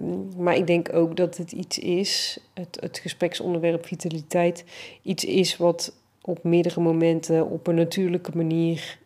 Um, 0.00 0.28
maar 0.36 0.56
ik 0.56 0.66
denk 0.66 0.94
ook 0.94 1.16
dat 1.16 1.36
het 1.36 1.52
iets 1.52 1.78
is, 1.78 2.38
het, 2.54 2.78
het 2.80 2.98
gespreksonderwerp 2.98 3.86
vitaliteit, 3.86 4.64
iets 5.02 5.24
is 5.24 5.56
wat 5.56 5.92
op 6.20 6.44
meerdere 6.44 6.80
momenten 6.80 7.50
op 7.50 7.66
een 7.66 7.74
natuurlijke 7.74 8.36
manier 8.36 8.98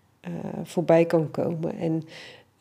voorbij 0.63 1.05
kan 1.05 1.31
komen. 1.31 1.79
En 1.79 2.03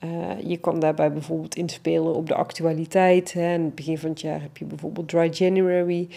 uh, 0.04 0.50
je 0.50 0.58
kan 0.58 0.80
daarbij 0.80 1.12
bijvoorbeeld 1.12 1.56
inspelen 1.56 2.16
op 2.16 2.28
de 2.28 2.36
actualiteit. 2.36 3.34
Het 3.34 3.76
begin 3.76 3.98
van 3.98 4.10
het 4.10 4.22
jaar 4.22 4.42
heb 4.42 4.58
je 4.58 4.66
bijvoorbeeld 4.66 5.10
Dry 5.10 5.30
January. 5.34 6.08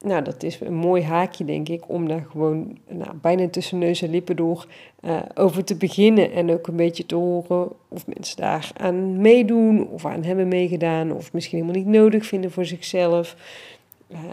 Nou, 0.00 0.22
dat 0.24 0.42
is 0.42 0.60
een 0.60 0.74
mooi 0.74 1.02
haakje, 1.02 1.44
denk 1.44 1.68
ik, 1.68 1.88
om 1.88 2.08
daar 2.08 2.26
gewoon 2.30 2.78
nou, 2.88 3.10
bijna 3.20 3.48
tussen 3.48 3.78
neus 3.78 4.02
en 4.02 4.10
lippen 4.10 4.36
door 4.36 4.66
uh, 5.00 5.18
over 5.34 5.64
te 5.64 5.76
beginnen. 5.76 6.32
En 6.32 6.50
ook 6.50 6.66
een 6.66 6.76
beetje 6.76 7.06
te 7.06 7.14
horen 7.14 7.68
of 7.88 8.06
mensen 8.06 8.36
daar 8.36 8.70
aan 8.76 9.20
meedoen 9.20 9.88
of 9.88 10.06
aan 10.06 10.24
hebben 10.24 10.48
meegedaan. 10.48 11.12
Of 11.12 11.32
misschien 11.32 11.58
helemaal 11.58 11.82
niet 11.82 11.92
nodig 11.94 12.26
vinden 12.26 12.50
voor 12.50 12.64
zichzelf. 12.64 13.36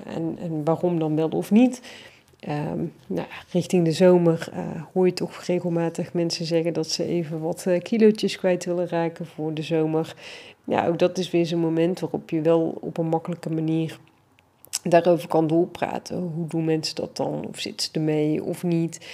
En, 0.06 0.38
en 0.42 0.64
waarom 0.64 1.00
dan 1.00 1.16
wel 1.16 1.30
of 1.30 1.52
niet. 1.52 1.82
Um, 2.50 2.94
nou, 3.08 3.28
richting 3.52 3.86
de 3.86 3.92
zomer 3.92 4.50
uh, 4.54 4.84
hoor 4.94 5.06
je 5.06 5.14
toch 5.14 5.44
regelmatig 5.44 6.14
mensen 6.14 6.46
zeggen 6.46 6.74
dat 6.74 6.90
ze 6.90 7.04
even 7.04 7.40
wat 7.40 7.66
uh, 7.68 7.80
kilootjes 7.80 8.38
kwijt 8.38 8.66
willen 8.66 8.88
raken 8.88 9.26
voor 9.26 9.54
de 9.54 9.62
zomer. 9.62 10.16
ja, 10.64 10.88
ook 10.88 11.00
dat 11.00 11.18
is 11.18 11.32
weer 11.32 11.46
zo'n 11.46 11.60
moment 11.60 12.00
waarop 12.00 12.30
je 12.30 12.42
wel 12.42 12.78
op 12.82 12.98
een 12.98 13.08
makkelijke 13.08 13.50
manier 13.50 14.00
daarover 14.84 15.28
kan 15.28 15.48
doorpraten. 15.48 16.18
Hoe 16.18 16.48
doen 16.48 16.66
mensen 16.66 16.96
dat 16.96 17.16
dan? 17.18 17.46
Of 17.48 17.60
zitten 17.60 17.88
ze 17.88 18.00
ermee 18.00 18.44
of 18.44 18.64
niet? 18.64 19.08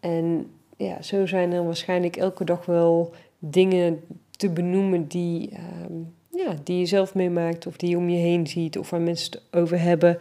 En 0.00 0.50
ja, 0.76 1.02
zo 1.02 1.26
zijn 1.26 1.52
er 1.52 1.64
waarschijnlijk 1.64 2.16
elke 2.16 2.44
dag 2.44 2.66
wel 2.66 3.12
dingen 3.38 4.00
te 4.30 4.50
benoemen 4.50 5.06
die, 5.06 5.50
ehm, 5.50 5.92
ja, 6.30 6.54
die 6.64 6.78
je 6.78 6.86
zelf 6.86 7.14
meemaakt 7.14 7.66
of 7.66 7.76
die 7.76 7.90
je 7.90 7.96
om 7.96 8.08
je 8.08 8.18
heen 8.18 8.46
ziet 8.46 8.78
of 8.78 8.90
waar 8.90 9.00
mensen 9.00 9.30
het 9.32 9.60
over 9.60 9.80
hebben. 9.80 10.18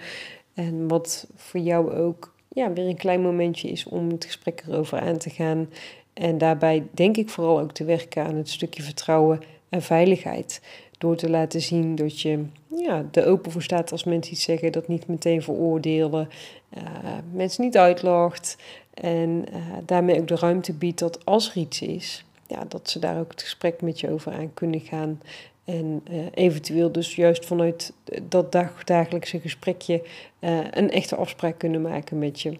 En 0.54 0.88
wat 0.88 1.28
voor 1.36 1.60
jou 1.60 1.92
ook 1.92 2.33
ja, 2.54 2.74
weer 2.74 2.88
een 2.88 2.98
klein 2.98 3.22
momentje 3.22 3.70
is 3.70 3.86
om 3.86 4.10
het 4.10 4.26
gesprek 4.26 4.64
erover 4.68 5.00
aan 5.00 5.18
te 5.18 5.30
gaan. 5.30 5.70
En 6.14 6.38
daarbij 6.38 6.84
denk 6.92 7.18
ik 7.18 7.30
vooral 7.30 7.60
ook 7.60 7.72
te 7.72 7.84
werken 7.84 8.26
aan 8.26 8.36
het 8.36 8.50
stukje 8.50 8.84
vertrouwen 8.84 9.42
en 9.70 9.82
veiligheid. 9.82 10.62
Door 10.98 11.16
te 11.16 11.30
laten 11.30 11.62
zien 11.62 11.96
dat 11.96 12.22
je 12.22 12.46
ja, 12.68 13.06
er 13.12 13.28
open 13.28 13.52
voor 13.52 13.62
staat 13.64 13.92
als 13.92 14.04
mensen 14.04 14.34
iets 14.34 14.44
zeggen, 14.44 14.72
dat 14.72 14.88
niet 14.88 15.08
meteen 15.08 15.42
veroordelen, 15.42 16.30
uh, 16.78 16.84
mensen 17.32 17.64
niet 17.64 17.78
uitlacht. 17.78 18.58
En 18.94 19.46
uh, 19.54 19.56
daarmee 19.86 20.20
ook 20.20 20.28
de 20.28 20.36
ruimte 20.36 20.74
biedt 20.74 21.00
dat 21.00 21.26
als 21.26 21.50
er 21.50 21.58
iets 21.58 21.82
is, 21.82 22.26
ja, 22.54 22.66
dat 22.68 22.90
ze 22.90 23.00
daar 23.00 23.20
ook 23.20 23.32
het 23.32 23.42
gesprek 23.42 23.82
met 23.82 24.00
je 24.00 24.10
over 24.10 24.32
aan 24.32 24.54
kunnen 24.54 24.80
gaan. 24.80 25.22
En 25.64 26.04
uh, 26.12 26.26
eventueel 26.34 26.92
dus 26.92 27.16
juist 27.16 27.46
vanuit 27.46 27.94
dat 28.22 28.52
dag, 28.52 28.84
dagelijkse 28.84 29.40
gesprekje 29.40 30.04
uh, 30.40 30.60
een 30.72 30.92
echte 30.92 31.16
afspraak 31.16 31.58
kunnen 31.58 31.82
maken 31.82 32.20
met 32.20 32.42
je. 32.42 32.58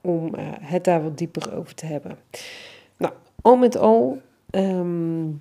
Om 0.00 0.34
uh, 0.34 0.40
het 0.60 0.84
daar 0.84 1.02
wat 1.02 1.18
dieper 1.18 1.56
over 1.56 1.74
te 1.74 1.86
hebben. 1.86 2.18
Nou, 2.96 3.12
al 3.42 3.56
met 3.56 3.76
al, 3.76 4.20
um, 4.50 5.40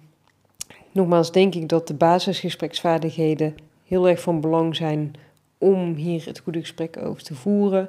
nogmaals 0.91 1.31
denk 1.31 1.55
ik 1.55 1.69
dat 1.69 1.87
de 1.87 1.93
basisgespreksvaardigheden 1.93 3.55
heel 3.85 4.07
erg 4.07 4.21
van 4.21 4.41
belang 4.41 4.75
zijn 4.75 5.13
om 5.57 5.93
hier 5.93 6.25
het 6.25 6.39
goede 6.39 6.59
gesprek 6.59 6.97
over 6.97 7.23
te 7.23 7.35
voeren. 7.35 7.87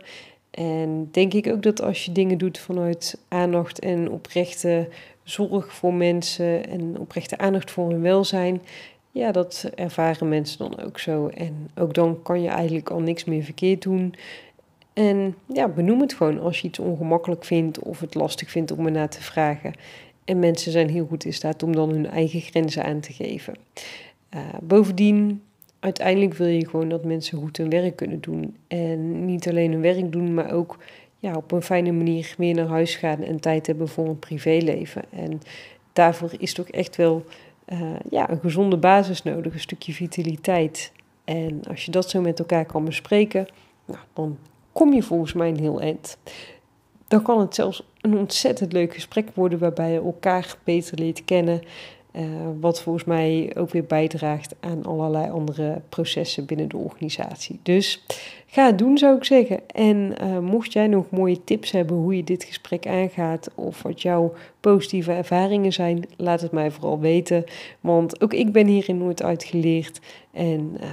En 0.55 1.09
denk 1.11 1.33
ik 1.35 1.47
ook 1.47 1.63
dat 1.63 1.83
als 1.83 2.05
je 2.05 2.13
dingen 2.13 2.39
doet 2.39 2.59
vanuit 2.59 3.19
aandacht 3.29 3.79
en 3.79 4.11
oprechte 4.11 4.89
zorg 5.23 5.73
voor 5.73 5.95
mensen 5.95 6.69
en 6.69 6.99
oprechte 6.99 7.39
aandacht 7.39 7.71
voor 7.71 7.91
hun 7.91 8.01
welzijn, 8.01 8.63
ja, 9.11 9.33
dat 9.33 9.71
ervaren 9.75 10.29
mensen 10.29 10.59
dan 10.59 10.81
ook 10.81 10.99
zo. 10.99 11.29
En 11.29 11.71
ook 11.75 11.95
dan 11.95 12.23
kan 12.23 12.43
je 12.43 12.49
eigenlijk 12.49 12.91
al 12.91 13.01
niks 13.01 13.25
meer 13.25 13.43
verkeerd 13.43 13.83
doen. 13.83 14.15
En 14.93 15.35
ja, 15.47 15.69
benoem 15.69 16.01
het 16.01 16.15
gewoon 16.15 16.41
als 16.41 16.61
je 16.61 16.69
iets 16.69 16.79
ongemakkelijk 16.79 17.45
vindt 17.45 17.79
of 17.79 18.01
het 18.01 18.15
lastig 18.15 18.51
vindt 18.51 18.71
om 18.71 18.87
ernaar 18.87 19.09
te 19.09 19.23
vragen. 19.23 19.73
En 20.25 20.39
mensen 20.39 20.73
zijn 20.73 20.89
heel 20.89 21.07
goed 21.07 21.25
in 21.25 21.33
staat 21.33 21.63
om 21.63 21.75
dan 21.75 21.91
hun 21.91 22.11
eigen 22.11 22.41
grenzen 22.41 22.85
aan 22.85 23.01
te 23.01 23.13
geven. 23.13 23.55
Uh, 24.35 24.41
bovendien, 24.63 25.43
uiteindelijk 25.85 26.35
wil 26.35 26.47
je 26.47 26.69
gewoon 26.69 26.89
dat 26.89 27.05
mensen 27.05 27.39
goed 27.39 27.57
hun 27.57 27.71
werk 27.71 27.97
kunnen 27.97 28.21
doen. 28.21 28.57
En 28.69 29.25
niet 29.25 29.49
alleen 29.49 29.73
hun 29.73 29.81
werk 29.81 30.13
doen, 30.13 30.35
maar 30.35 30.53
ook 30.53 30.79
ja, 31.19 31.37
op 31.37 31.53
een 31.53 31.63
fijne 31.63 31.93
manier 31.93 32.35
weer 32.39 32.55
naar 32.55 32.67
huis 32.67 32.97
gaan 32.97 33.23
en 33.23 33.41
tijd 33.41 33.67
hebben 33.67 33.89
voor 33.89 34.07
een 34.07 34.19
privéleven. 34.19 35.03
En 35.11 35.41
daarvoor 35.93 36.31
is 36.39 36.55
toch 36.55 36.69
echt 36.69 36.97
wel 36.97 37.25
uh, 37.73 37.81
ja, 38.11 38.31
een 38.31 38.41
gezonde 38.41 38.77
basis 38.77 39.23
nodig, 39.23 39.53
een 39.53 39.61
stukje 39.61 39.93
vitaliteit. 39.93 40.93
En 41.25 41.61
als 41.69 41.85
je 41.85 41.91
dat 41.91 42.11
zo 42.11 42.21
met 42.21 42.39
elkaar 42.39 42.65
kan 42.65 42.85
bespreken, 42.85 43.47
nou, 43.85 44.01
dan 44.13 44.39
kom 44.73 44.93
je 44.93 45.03
volgens 45.03 45.33
mij 45.33 45.49
een 45.49 45.61
heel 45.61 45.81
eind. 45.81 46.19
Dan 47.09 47.23
kan 47.23 47.41
het 47.41 47.55
zelfs 47.55 47.83
een 48.01 48.19
ontzettend 48.19 48.73
leuk 48.73 48.95
gesprek 48.95 49.29
worden 49.35 49.59
waarbij 49.59 49.93
je 49.93 50.01
elkaar 50.01 50.57
beter 50.65 50.99
leert 50.99 51.25
kennen. 51.25 51.61
Uh, 52.17 52.23
wat 52.61 52.83
volgens 52.83 53.05
mij 53.05 53.53
ook 53.59 53.71
weer 53.71 53.85
bijdraagt 53.85 54.55
aan 54.61 54.85
allerlei 54.85 55.31
andere 55.31 55.81
processen 55.89 56.45
binnen 56.45 56.69
de 56.69 56.77
organisatie. 56.77 57.61
Dus 57.63 58.05
ga 58.47 58.67
het 58.67 58.79
doen, 58.79 58.99
zou 58.99 59.17
ik 59.17 59.25
zeggen. 59.25 59.61
En 59.67 60.15
uh, 60.23 60.39
mocht 60.39 60.73
jij 60.73 60.87
nog 60.87 61.11
mooie 61.11 61.45
tips 61.45 61.71
hebben 61.71 61.97
hoe 61.97 62.17
je 62.17 62.25
dit 62.25 62.45
gesprek 62.45 62.87
aangaat, 62.87 63.51
of 63.55 63.83
wat 63.83 64.03
jouw 64.03 64.33
positieve 64.61 65.13
ervaringen 65.13 65.73
zijn, 65.73 66.05
laat 66.17 66.41
het 66.41 66.53
mij 66.53 66.71
vooral 66.71 67.01
weten. 67.01 67.45
Want 67.81 68.23
ook 68.23 68.33
ik 68.35 68.53
ben 68.53 68.67
hierin 68.67 68.99
nooit 68.99 69.23
uitgeleerd. 69.23 70.01
En 70.33 70.77
uh, 70.81 70.89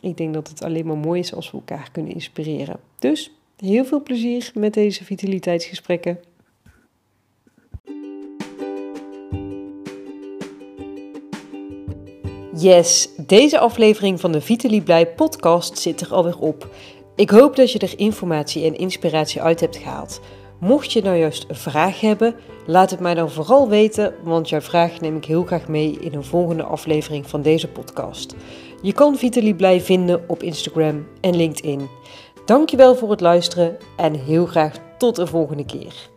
ik 0.00 0.16
denk 0.16 0.34
dat 0.34 0.48
het 0.48 0.62
alleen 0.62 0.86
maar 0.86 0.96
mooi 0.96 1.20
is 1.20 1.34
als 1.34 1.50
we 1.50 1.56
elkaar 1.56 1.88
kunnen 1.92 2.12
inspireren. 2.12 2.76
Dus 2.98 3.32
heel 3.56 3.84
veel 3.84 4.02
plezier 4.02 4.50
met 4.54 4.74
deze 4.74 5.04
vitaliteitsgesprekken. 5.04 6.18
Yes, 12.62 13.08
deze 13.16 13.58
aflevering 13.58 14.20
van 14.20 14.32
de 14.32 14.40
Vitaly 14.40 14.80
Blij 14.80 15.06
podcast 15.06 15.78
zit 15.78 16.00
er 16.00 16.12
alweer 16.12 16.38
op. 16.38 16.68
Ik 17.14 17.30
hoop 17.30 17.56
dat 17.56 17.72
je 17.72 17.78
er 17.78 17.98
informatie 17.98 18.64
en 18.64 18.76
inspiratie 18.76 19.42
uit 19.42 19.60
hebt 19.60 19.76
gehaald. 19.76 20.20
Mocht 20.60 20.92
je 20.92 21.02
nou 21.02 21.16
juist 21.16 21.44
een 21.48 21.56
vraag 21.56 22.00
hebben, 22.00 22.34
laat 22.66 22.90
het 22.90 23.00
mij 23.00 23.14
dan 23.14 23.30
vooral 23.30 23.68
weten, 23.68 24.14
want 24.24 24.48
jouw 24.48 24.60
vraag 24.60 25.00
neem 25.00 25.16
ik 25.16 25.24
heel 25.24 25.44
graag 25.44 25.68
mee 25.68 25.98
in 26.00 26.14
een 26.14 26.24
volgende 26.24 26.62
aflevering 26.62 27.26
van 27.26 27.42
deze 27.42 27.68
podcast. 27.68 28.34
Je 28.82 28.92
kan 28.92 29.16
Vitaly 29.16 29.54
Blij 29.54 29.80
vinden 29.80 30.24
op 30.26 30.42
Instagram 30.42 31.06
en 31.20 31.36
LinkedIn. 31.36 31.88
Dankjewel 32.44 32.94
voor 32.94 33.10
het 33.10 33.20
luisteren 33.20 33.76
en 33.96 34.14
heel 34.14 34.46
graag 34.46 34.76
tot 34.98 35.18
een 35.18 35.26
volgende 35.26 35.64
keer. 35.64 36.10